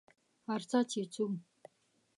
[0.55, 1.25] ارڅه چې څو